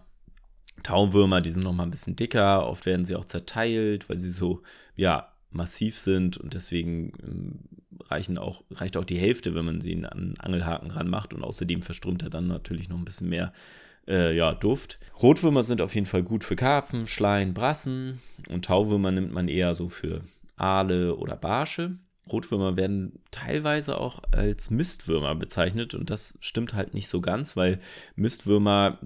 Tauwürmer, 0.83 1.41
die 1.41 1.51
sind 1.51 1.63
noch 1.63 1.73
mal 1.73 1.85
ein 1.85 1.91
bisschen 1.91 2.17
dicker. 2.17 2.67
Oft 2.67 2.87
werden 2.87 3.05
sie 3.05 3.17
auch 3.17 3.25
zerteilt, 3.25 4.09
weil 4.09 4.17
sie 4.17 4.31
so, 4.31 4.63
ja, 4.97 5.33
massiv 5.51 5.99
sind 5.99 6.37
und 6.37 6.55
deswegen 6.55 7.13
ähm, 7.23 7.59
reichen 8.11 8.39
auch, 8.39 8.65
reicht 8.73 8.97
auch 8.97 9.05
die 9.05 9.19
Hälfte, 9.19 9.55
wenn 9.55 9.65
man 9.65 9.81
sie 9.81 9.95
an 9.95 10.05
einen 10.05 10.41
Angelhaken 10.41 10.91
ranmacht 10.91 11.33
und 11.33 11.45
außerdem 11.45 11.83
verströmt 11.83 12.23
er 12.23 12.31
dann 12.31 12.49
natürlich 12.49 12.89
noch 12.89 12.99
ein 12.99 13.05
bisschen 13.05 13.29
mehr 13.29 13.53
äh, 14.09 14.35
ja, 14.37 14.55
Duft. 14.55 14.99
Rotwürmer 15.23 15.63
sind 15.63 15.81
auf 15.81 15.95
jeden 15.95 16.07
Fall 16.07 16.23
gut 16.23 16.45
für 16.45 16.57
Karpfen, 16.57 17.07
Schleien, 17.07 17.55
Brassen 17.55 18.21
und 18.49 18.65
Tauwürmer 18.65 19.11
nimmt 19.11 19.33
man 19.33 19.49
eher 19.49 19.75
so 19.75 19.89
für 19.89 20.23
Aale 20.57 21.17
oder 21.17 21.37
Barsche. 21.37 21.99
Rotwürmer 22.31 22.77
werden 22.77 23.21
teilweise 23.31 23.99
auch 23.99 24.21
als 24.33 24.71
Mistwürmer 24.71 25.35
bezeichnet 25.35 25.95
und 25.95 26.11
das 26.11 26.39
stimmt 26.41 26.75
halt 26.75 26.95
nicht 26.95 27.09
so 27.09 27.21
ganz, 27.21 27.57
weil 27.57 27.81
Mistwürmer, 28.17 28.99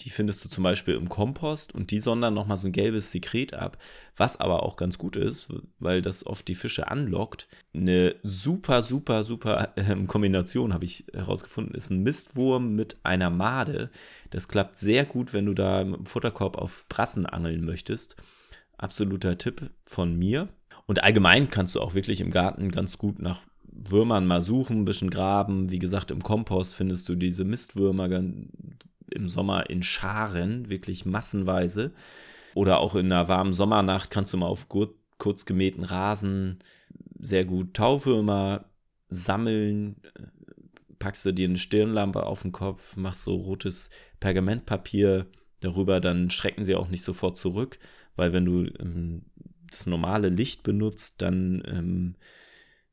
die 0.00 0.10
findest 0.10 0.44
du 0.44 0.48
zum 0.48 0.64
Beispiel 0.64 0.94
im 0.94 1.08
Kompost 1.08 1.74
und 1.74 1.90
die 1.90 2.00
sondern 2.00 2.34
nochmal 2.34 2.56
so 2.56 2.68
ein 2.68 2.72
gelbes 2.72 3.12
Sekret 3.12 3.54
ab, 3.54 3.78
was 4.16 4.38
aber 4.38 4.62
auch 4.64 4.76
ganz 4.76 4.98
gut 4.98 5.16
ist, 5.16 5.52
weil 5.78 6.02
das 6.02 6.26
oft 6.26 6.48
die 6.48 6.56
Fische 6.56 6.88
anlockt. 6.88 7.48
Eine 7.72 8.16
super, 8.22 8.82
super, 8.82 9.22
super 9.24 9.72
äh, 9.76 9.94
Kombination 10.06 10.74
habe 10.74 10.84
ich 10.84 11.06
herausgefunden, 11.12 11.74
ist 11.74 11.90
ein 11.90 12.02
Mistwurm 12.02 12.74
mit 12.74 12.98
einer 13.04 13.30
Made. 13.30 13.90
Das 14.30 14.48
klappt 14.48 14.78
sehr 14.78 15.04
gut, 15.04 15.32
wenn 15.32 15.46
du 15.46 15.54
da 15.54 15.82
im 15.82 16.04
Futterkorb 16.04 16.58
auf 16.58 16.86
Brassen 16.88 17.26
angeln 17.26 17.64
möchtest. 17.64 18.16
Absoluter 18.76 19.38
Tipp 19.38 19.70
von 19.84 20.16
mir. 20.18 20.48
Und 20.86 21.02
allgemein 21.02 21.50
kannst 21.50 21.76
du 21.76 21.80
auch 21.80 21.94
wirklich 21.94 22.20
im 22.20 22.30
Garten 22.30 22.70
ganz 22.70 22.98
gut 22.98 23.20
nach 23.20 23.40
Würmern 23.62 24.26
mal 24.26 24.42
suchen, 24.42 24.80
ein 24.80 24.84
bisschen 24.84 25.10
graben. 25.10 25.70
Wie 25.70 25.78
gesagt, 25.78 26.10
im 26.10 26.22
Kompost 26.22 26.74
findest 26.74 27.08
du 27.08 27.14
diese 27.14 27.44
Mistwürmer 27.44 28.08
im 29.10 29.28
Sommer 29.28 29.70
in 29.70 29.82
Scharen, 29.82 30.68
wirklich 30.68 31.04
massenweise. 31.04 31.92
Oder 32.54 32.78
auch 32.78 32.94
in 32.94 33.06
einer 33.06 33.28
warmen 33.28 33.52
Sommernacht 33.52 34.10
kannst 34.10 34.32
du 34.32 34.36
mal 34.36 34.46
auf 34.46 34.68
kurz 34.68 35.44
gemähten 35.44 35.84
Rasen 35.84 36.58
sehr 37.18 37.44
gut 37.44 37.74
Tauwürmer 37.74 38.66
sammeln. 39.08 39.96
Packst 40.98 41.26
du 41.26 41.32
dir 41.32 41.48
eine 41.48 41.58
Stirnlampe 41.58 42.24
auf 42.24 42.42
den 42.42 42.52
Kopf, 42.52 42.96
machst 42.96 43.24
so 43.24 43.34
rotes 43.34 43.90
Pergamentpapier 44.20 45.26
darüber, 45.60 46.00
dann 46.00 46.30
schrecken 46.30 46.64
sie 46.64 46.74
auch 46.74 46.88
nicht 46.88 47.02
sofort 47.02 47.36
zurück, 47.36 47.78
weil 48.16 48.32
wenn 48.32 48.44
du 48.44 48.64
ähm, 48.78 49.22
das 49.70 49.86
normale 49.86 50.28
Licht 50.28 50.62
benutzt, 50.62 51.22
dann 51.22 51.62
ähm, 51.66 52.14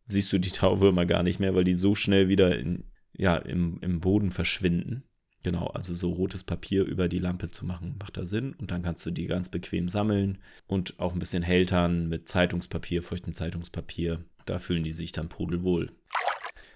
siehst 0.08 0.32
du 0.34 0.40
die 0.40 0.52
Tauwürmer 0.52 1.06
gar 1.06 1.24
nicht 1.24 1.40
mehr, 1.40 1.56
weil 1.56 1.64
die 1.64 1.74
so 1.74 1.96
schnell 1.96 2.28
wieder 2.28 2.58
in, 2.58 2.86
ja, 3.14 3.38
im, 3.38 3.80
im 3.82 4.00
Boden 4.00 4.32
verschwinden. 4.32 5.04
Genau, 5.44 5.68
also 5.68 5.96
so 5.96 6.12
rotes 6.12 6.44
Papier 6.44 6.86
über 6.86 7.08
die 7.08 7.20
Lampe 7.20 7.50
zu 7.50 7.66
machen, 7.66 7.96
macht 8.00 8.18
da 8.18 8.26
Sinn. 8.26 8.54
Und 8.54 8.72
dann 8.72 8.84
kannst 8.84 9.06
du 9.06 9.12
die 9.12 9.26
ganz 9.26 9.50
bequem 9.50 9.90
sammeln 9.90 10.38
und 10.68 11.00
auch 11.00 11.14
ein 11.14 11.20
bisschen 11.20 11.44
hältern 11.44 12.08
mit 12.08 12.30
Zeitungspapier, 12.30 13.02
feuchtem 13.02 13.34
Zeitungspapier. 13.34 14.24
Da 14.46 14.60
fühlen 14.60 14.84
die 14.84 14.92
sich 14.92 15.12
dann 15.12 15.30
pudelwohl. 15.30 15.92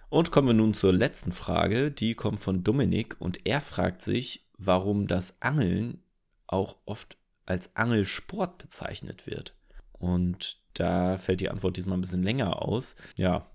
Und 0.09 0.31
kommen 0.31 0.47
wir 0.47 0.53
nun 0.53 0.73
zur 0.73 0.93
letzten 0.93 1.31
Frage. 1.31 1.91
Die 1.91 2.15
kommt 2.15 2.39
von 2.39 2.63
Dominik 2.63 3.17
und 3.19 3.45
er 3.45 3.61
fragt 3.61 4.01
sich, 4.01 4.47
warum 4.57 5.07
das 5.07 5.41
Angeln 5.41 5.99
auch 6.47 6.77
oft 6.85 7.17
als 7.45 7.75
Angelsport 7.75 8.57
bezeichnet 8.57 9.27
wird. 9.27 9.55
Und 9.93 10.59
da 10.73 11.17
fällt 11.17 11.41
die 11.41 11.49
Antwort 11.49 11.77
diesmal 11.77 11.97
ein 11.97 12.01
bisschen 12.01 12.23
länger 12.23 12.61
aus. 12.61 12.95
Ja, 13.15 13.49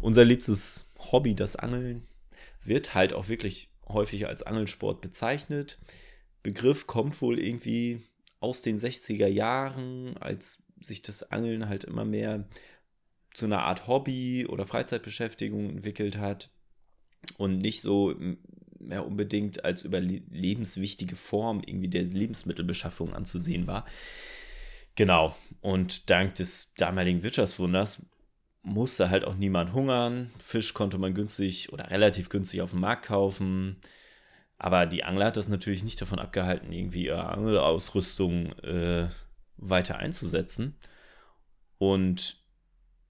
unser 0.00 0.24
liebstes 0.24 0.86
Hobby, 1.10 1.34
das 1.34 1.56
Angeln, 1.56 2.06
wird 2.62 2.94
halt 2.94 3.12
auch 3.12 3.28
wirklich 3.28 3.70
häufig 3.88 4.26
als 4.26 4.42
Angelsport 4.42 5.00
bezeichnet. 5.00 5.78
Begriff 6.42 6.86
kommt 6.86 7.20
wohl 7.22 7.38
irgendwie 7.38 8.02
aus 8.40 8.62
den 8.62 8.78
60er 8.78 9.26
Jahren, 9.26 10.16
als 10.18 10.64
sich 10.80 11.02
das 11.02 11.30
Angeln 11.30 11.68
halt 11.68 11.84
immer 11.84 12.04
mehr 12.04 12.46
zu 13.32 13.46
einer 13.46 13.62
Art 13.62 13.86
Hobby 13.86 14.46
oder 14.46 14.66
Freizeitbeschäftigung 14.66 15.70
entwickelt 15.70 16.18
hat 16.18 16.50
und 17.38 17.58
nicht 17.58 17.80
so 17.80 18.14
mehr 18.78 19.06
unbedingt 19.06 19.64
als 19.64 19.82
überlebenswichtige 19.82 21.16
Form 21.16 21.62
irgendwie 21.64 21.88
der 21.88 22.02
Lebensmittelbeschaffung 22.02 23.14
anzusehen 23.14 23.66
war. 23.66 23.86
Genau. 24.94 25.34
Und 25.60 26.10
dank 26.10 26.34
des 26.34 26.72
damaligen 26.76 27.22
Wirtschaftswunders 27.22 28.02
musste 28.64 29.10
halt 29.10 29.24
auch 29.24 29.36
niemand 29.36 29.72
hungern. 29.72 30.30
Fisch 30.38 30.74
konnte 30.74 30.98
man 30.98 31.14
günstig 31.14 31.72
oder 31.72 31.90
relativ 31.90 32.30
günstig 32.30 32.62
auf 32.62 32.70
dem 32.70 32.80
Markt 32.80 33.06
kaufen. 33.06 33.76
Aber 34.58 34.86
die 34.86 35.04
Angler 35.04 35.26
hat 35.26 35.36
das 35.36 35.48
natürlich 35.48 35.84
nicht 35.84 36.00
davon 36.00 36.18
abgehalten, 36.18 36.72
irgendwie 36.72 37.06
ihre 37.06 37.26
Angelausrüstung 37.26 38.52
äh, 38.60 39.08
weiter 39.58 39.98
einzusetzen. 39.98 40.76
Und 41.78 42.38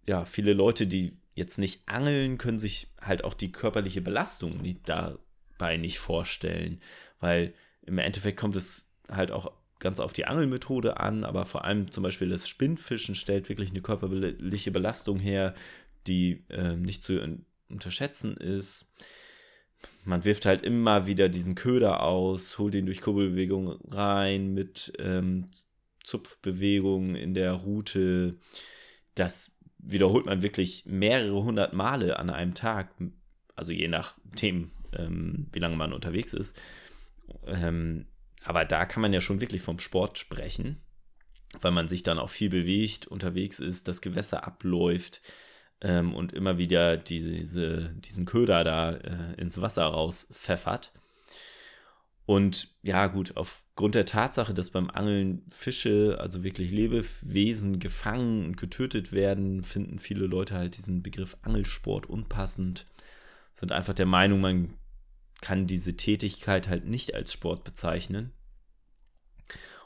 ja, 0.07 0.25
viele 0.25 0.53
Leute, 0.53 0.87
die 0.87 1.17
jetzt 1.35 1.59
nicht 1.59 1.83
angeln, 1.87 2.39
können 2.39 2.59
sich 2.59 2.89
halt 3.01 3.25
auch 3.25 3.35
die 3.35 3.53
körperliche 3.53 4.03
Belastung 4.03 4.61
nicht 4.61 4.89
dabei 4.89 5.77
nicht 5.77 5.99
vorstellen, 5.99 6.81
weil 7.21 7.55
im 7.83 7.99
Endeffekt 7.99 8.39
kommt 8.39 8.57
es 8.57 8.89
halt 9.09 9.31
auch 9.31 9.53
ganz 9.85 10.01
auf 10.01 10.15
die 10.15 10.25
Angelmethode 10.25 10.99
an, 10.99 11.25
aber 11.25 11.45
vor 11.45 11.65
allem 11.65 11.93
zum 11.93 12.03
Beispiel 12.03 12.31
das 12.31 12.49
Spinnfischen 12.49 13.15
stellt 13.15 13.51
wirklich 13.51 13.71
eine 13.71 13.83
körperliche 13.83 14.71
Belastung 14.71 15.21
her, 15.21 15.55
die 16.07 16.43
äh, 16.49 16.75
nicht 16.75 17.03
zu 17.03 17.21
unterschätzen 17.69 18.37
ist. 18.37 18.91
Man 20.05 20.25
wirft 20.25 20.47
halt 20.47 20.63
immer 20.63 21.07
wieder 21.07 21.29
diesen 21.29 21.55
Köder 21.55 22.03
aus, 22.03 22.59
holt 22.59 22.75
ihn 22.75 22.87
durch 22.87 23.03
Kurbelbewegung 23.03 23.79
rein 23.89 24.55
mit 24.55 24.93
ähm, 24.99 25.47
Zupfbewegungen 26.03 27.15
in 27.15 27.35
der 27.35 27.53
Route. 27.53 28.39
Das 29.15 29.55
wiederholt 29.79 30.25
man 30.25 30.43
wirklich 30.43 30.87
mehrere 30.87 31.45
hundert 31.45 31.75
Male 31.75 32.19
an 32.19 32.31
einem 32.31 32.55
Tag, 32.55 32.91
also 33.55 33.71
je 33.71 33.89
nachdem, 33.89 34.71
ähm, 34.97 35.49
wie 35.53 35.59
lange 35.59 35.77
man 35.77 35.93
unterwegs 35.93 36.33
ist. 36.33 36.57
Ähm, 37.47 38.07
aber 38.45 38.65
da 38.65 38.85
kann 38.85 39.03
man 39.03 39.13
ja 39.13 39.21
schon 39.21 39.41
wirklich 39.41 39.63
vom 39.63 39.79
Sport 39.79 40.19
sprechen, 40.19 40.81
weil 41.61 41.73
man 41.73 41.89
sich 41.89 42.03
dann 42.03 42.19
auch 42.19 42.31
viel 42.31 42.51
bewegt, 42.51 43.07
unterwegs 43.07 43.59
ist, 43.59 43.89
das 43.89 44.01
Gewässer 44.01 44.47
abläuft 44.47 45.23
ähm, 45.81 46.15
und 46.15 46.33
immer 46.33 46.59
wieder 46.59 46.97
diese, 46.97 47.95
diesen 47.95 48.27
Köder 48.27 48.65
da 48.65 48.93
äh, 48.93 49.35
ins 49.41 49.61
Wasser 49.61 49.85
rauspfeffert. 49.85 50.93
Und 52.27 52.69
ja, 52.83 53.07
gut, 53.09 53.37
aufgrund 53.37 53.95
der 53.95 54.07
Tatsache, 54.07 54.55
dass 54.55 54.71
beim 54.71 54.89
Angeln 54.89 55.43
Fische, 55.51 56.17
also 56.21 56.43
wirklich 56.43 56.71
Lebewesen, 56.71 57.81
gefangen 57.81 58.47
und 58.47 58.57
getötet 58.57 59.13
werden, 59.13 59.63
finden 59.63 59.99
viele 59.99 60.27
Leute 60.27 60.55
halt 60.55 60.79
diesen 60.79 61.03
Begriff 61.03 61.37
Angelsport 61.43 62.07
unpassend, 62.07 62.87
sind 63.53 63.73
einfach 63.73 63.93
der 63.93 64.07
Meinung, 64.07 64.41
man 64.41 64.75
kann 65.45 65.67
diese 65.67 65.97
Tätigkeit 65.97 66.69
halt 66.69 66.87
nicht 66.87 67.15
als 67.15 67.33
Sport 67.33 67.65
bezeichnen. 67.65 68.33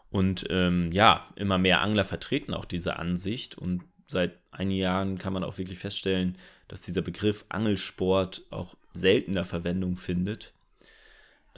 Und 0.08 0.46
ähm, 0.48 0.92
ja, 0.92 1.28
immer 1.36 1.58
mehr 1.58 1.82
Angler 1.82 2.04
vertreten 2.04 2.54
auch 2.54 2.64
diese 2.64 2.96
Ansicht 2.96 3.58
und 3.58 3.82
seit 4.06 4.38
einigen 4.50 4.78
Jahren 4.78 5.18
kann 5.18 5.34
man 5.34 5.44
auch 5.44 5.58
wirklich 5.58 5.78
feststellen, 5.78 6.38
dass 6.68 6.82
dieser 6.82 7.02
Begriff 7.02 7.44
Angelsport 7.50 8.44
auch 8.50 8.76
seltener 8.94 9.44
Verwendung 9.44 9.96
findet 9.96 10.54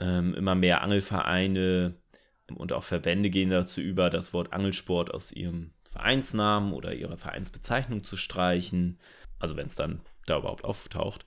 ähm, 0.01 0.33
immer 0.33 0.55
mehr 0.55 0.81
Angelvereine 0.81 1.95
und 2.53 2.73
auch 2.73 2.83
Verbände 2.83 3.29
gehen 3.29 3.51
dazu 3.51 3.79
über, 3.79 4.09
das 4.09 4.33
Wort 4.33 4.51
Angelsport 4.51 5.13
aus 5.13 5.31
ihrem 5.31 5.71
Vereinsnamen 5.83 6.73
oder 6.73 6.93
ihrer 6.93 7.17
Vereinsbezeichnung 7.17 8.03
zu 8.03 8.17
streichen. 8.17 8.99
Also 9.39 9.55
wenn 9.55 9.67
es 9.67 9.75
dann 9.75 10.01
da 10.25 10.39
überhaupt 10.39 10.65
auftaucht. 10.65 11.25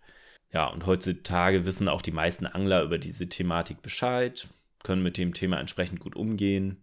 Ja, 0.54 0.68
und 0.68 0.86
heutzutage 0.86 1.66
wissen 1.66 1.88
auch 1.88 2.00
die 2.00 2.12
meisten 2.12 2.46
Angler 2.46 2.82
über 2.82 2.98
diese 2.98 3.28
Thematik 3.28 3.82
Bescheid, 3.82 4.48
können 4.82 5.02
mit 5.02 5.18
dem 5.18 5.34
Thema 5.34 5.58
entsprechend 5.60 6.00
gut 6.00 6.16
umgehen. 6.16 6.82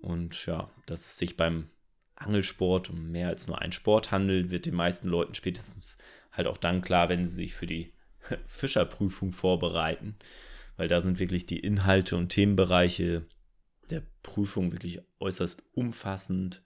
Und 0.00 0.44
ja, 0.46 0.70
dass 0.86 1.06
es 1.06 1.16
sich 1.16 1.36
beim 1.36 1.70
Angelsport 2.16 2.90
um 2.90 3.10
mehr 3.10 3.28
als 3.28 3.46
nur 3.46 3.62
einen 3.62 3.72
Sport 3.72 4.10
handelt, 4.10 4.50
wird 4.50 4.66
den 4.66 4.74
meisten 4.74 5.08
Leuten 5.08 5.34
spätestens 5.34 5.96
halt 6.32 6.46
auch 6.46 6.58
dann 6.58 6.82
klar, 6.82 7.08
wenn 7.08 7.24
sie 7.24 7.34
sich 7.34 7.54
für 7.54 7.66
die 7.66 7.94
Fischerprüfung 8.46 9.32
vorbereiten 9.32 10.16
weil 10.80 10.88
da 10.88 11.02
sind 11.02 11.18
wirklich 11.18 11.44
die 11.44 11.60
Inhalte 11.60 12.16
und 12.16 12.30
Themenbereiche 12.30 13.26
der 13.90 14.02
Prüfung 14.22 14.72
wirklich 14.72 15.02
äußerst 15.18 15.62
umfassend, 15.72 16.62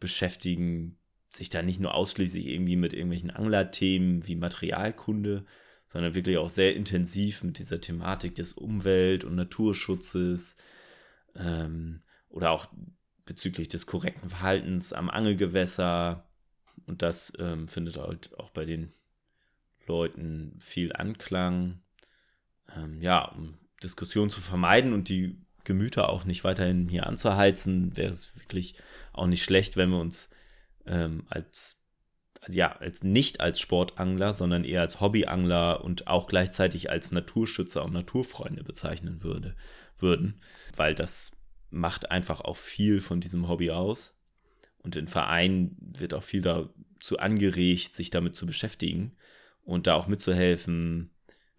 beschäftigen 0.00 0.98
sich 1.30 1.50
da 1.50 1.62
nicht 1.62 1.80
nur 1.80 1.94
ausschließlich 1.94 2.46
irgendwie 2.46 2.76
mit 2.76 2.92
irgendwelchen 2.92 3.30
Anglerthemen 3.30 4.26
wie 4.26 4.36
Materialkunde, 4.36 5.44
sondern 5.86 6.14
wirklich 6.14 6.38
auch 6.38 6.50
sehr 6.50 6.74
intensiv 6.74 7.42
mit 7.42 7.58
dieser 7.58 7.80
Thematik 7.80 8.34
des 8.34 8.52
Umwelt- 8.52 9.24
und 9.24 9.34
Naturschutzes 9.34 10.56
ähm, 11.34 12.02
oder 12.28 12.50
auch 12.50 12.66
bezüglich 13.24 13.68
des 13.68 13.86
korrekten 13.86 14.30
Verhaltens 14.30 14.92
am 14.92 15.10
Angelgewässer. 15.10 16.28
Und 16.86 17.02
das 17.02 17.32
ähm, 17.38 17.68
findet 17.68 17.98
halt 17.98 18.38
auch 18.38 18.50
bei 18.50 18.64
den 18.64 18.92
Leuten 19.86 20.56
viel 20.60 20.92
Anklang 20.92 21.80
ähm, 22.76 23.00
ja, 23.00 23.24
um 23.24 23.54
Diskussionen 23.82 24.30
zu 24.30 24.40
vermeiden 24.40 24.92
und 24.92 25.08
die 25.08 25.38
Gemüter 25.64 26.08
auch 26.08 26.24
nicht 26.24 26.44
weiterhin 26.44 26.88
hier 26.88 27.06
anzuheizen, 27.06 27.96
wäre 27.96 28.10
es 28.10 28.34
wirklich 28.36 28.74
auch 29.12 29.26
nicht 29.26 29.44
schlecht, 29.44 29.76
wenn 29.76 29.90
wir 29.90 29.98
uns 29.98 30.30
ähm, 30.88 31.24
als, 31.28 31.84
ja, 32.48 32.72
als 32.76 33.04
nicht 33.04 33.40
als 33.40 33.60
Sportangler, 33.60 34.32
sondern 34.32 34.64
eher 34.64 34.80
als 34.80 35.00
Hobbyangler 35.00 35.84
und 35.84 36.06
auch 36.06 36.26
gleichzeitig 36.26 36.90
als 36.90 37.12
Naturschützer 37.12 37.84
und 37.84 37.92
Naturfreunde 37.92 38.64
bezeichnen 38.64 39.22
würde, 39.22 39.54
würden, 39.98 40.40
weil 40.76 40.94
das 40.94 41.32
macht 41.70 42.10
einfach 42.10 42.40
auch 42.40 42.56
viel 42.56 43.00
von 43.00 43.20
diesem 43.20 43.48
Hobby 43.48 43.70
aus. 43.70 44.14
Und 44.78 44.96
in 44.96 45.08
Vereinen 45.08 45.76
wird 45.98 46.14
auch 46.14 46.22
viel 46.22 46.40
dazu 46.40 47.18
angeregt, 47.18 47.92
sich 47.92 48.10
damit 48.10 48.36
zu 48.36 48.46
beschäftigen 48.46 49.16
und 49.62 49.86
da 49.86 49.94
auch 49.94 50.06
mitzuhelfen, 50.06 51.10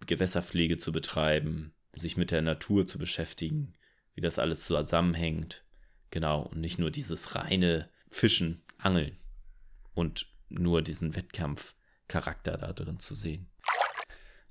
Gewässerpflege 0.06 0.78
zu 0.78 0.90
betreiben, 0.90 1.72
sich 1.94 2.16
mit 2.16 2.30
der 2.30 2.42
Natur 2.42 2.86
zu 2.86 2.98
beschäftigen, 2.98 3.74
wie 4.14 4.20
das 4.22 4.38
alles 4.38 4.64
zusammenhängt. 4.64 5.62
Genau, 6.10 6.42
und 6.42 6.60
nicht 6.60 6.78
nur 6.78 6.90
dieses 6.90 7.36
reine 7.36 7.88
Fischen, 8.10 8.62
Angeln 8.78 9.19
und 9.94 10.26
nur 10.48 10.82
diesen 10.82 11.14
Wettkampfcharakter 11.14 12.56
da 12.56 12.72
drin 12.72 13.00
zu 13.00 13.14
sehen. 13.14 13.50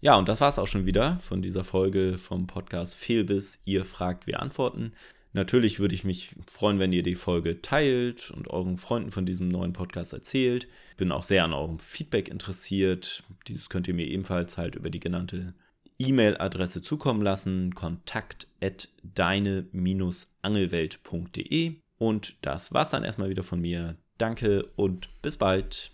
Ja, 0.02 0.16
und 0.16 0.30
das 0.30 0.40
war 0.40 0.48
es 0.48 0.60
auch 0.60 0.68
schon 0.68 0.86
wieder 0.86 1.18
von 1.20 1.42
dieser 1.42 1.66
Folge 1.66 2.18
vom 2.18 2.48
Podcast 2.48 2.96
Fehlbiss. 2.96 3.62
Ihr 3.66 3.84
fragt, 3.84 4.28
wir 4.28 4.40
antworten. 4.40 4.94
Natürlich 5.34 5.80
würde 5.80 5.94
ich 5.94 6.04
mich 6.04 6.36
freuen, 6.48 6.80
wenn 6.80 6.94
ihr 6.94 7.04
die 7.04 7.16
Folge 7.16 7.62
teilt 7.62 8.32
und 8.32 8.48
euren 8.48 8.78
Freunden 8.78 9.12
von 9.12 9.26
diesem 9.26 9.50
neuen 9.50 9.74
Podcast 9.74 10.14
erzählt. 10.14 10.68
Bin 10.98 11.12
auch 11.12 11.24
sehr 11.24 11.44
an 11.44 11.54
eurem 11.54 11.80
Feedback 11.80 12.30
interessiert. 12.30 13.24
Dieses 13.48 13.70
könnt 13.70 13.88
ihr 13.88 13.94
mir 13.94 14.08
ebenfalls 14.08 14.58
halt 14.58 14.76
über 14.76 14.90
die 14.90 15.00
genannte 15.00 15.54
E-Mail-Adresse 16.00 16.82
zukommen 16.82 17.22
lassen: 17.22 17.76
kontakt 17.76 18.48
deine-angelwelt.de. 19.04 21.76
Und 21.98 22.38
das 22.42 22.74
war's 22.74 22.90
dann 22.90 23.04
erstmal 23.04 23.30
wieder 23.30 23.44
von 23.44 23.62
mir. 23.62 23.98
Danke 24.20 24.68
und 24.76 25.10
bis 25.24 25.38
bald. 25.38 25.88